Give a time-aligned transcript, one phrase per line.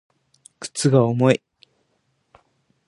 [0.59, 1.43] 鞄が重い